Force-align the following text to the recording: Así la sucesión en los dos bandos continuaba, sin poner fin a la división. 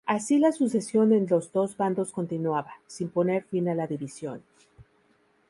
Así 0.07 0.39
la 0.39 0.51
sucesión 0.51 1.13
en 1.13 1.27
los 1.27 1.51
dos 1.51 1.77
bandos 1.77 2.11
continuaba, 2.11 2.73
sin 2.87 3.09
poner 3.09 3.43
fin 3.43 3.69
a 3.69 3.75
la 3.75 3.85
división. 3.85 4.41